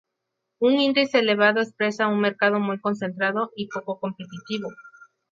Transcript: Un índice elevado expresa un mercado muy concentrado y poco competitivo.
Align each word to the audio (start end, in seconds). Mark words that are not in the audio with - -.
Un 0.59 0.79
índice 0.81 1.19
elevado 1.19 1.61
expresa 1.61 2.07
un 2.07 2.21
mercado 2.21 2.59
muy 2.59 2.79
concentrado 2.79 3.51
y 3.55 3.67
poco 3.67 3.99
competitivo. 3.99 4.69